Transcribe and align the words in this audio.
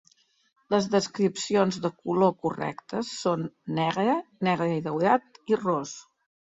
Les 0.73 0.87
descripcions 0.95 1.77
de 1.85 1.91
color 1.99 2.33
correctes 2.47 3.13
són 3.21 3.47
negre, 3.83 4.19
negre 4.51 4.73
i 4.81 4.85
daurat, 4.91 5.43
i 5.55 5.63
ros. 5.67 5.99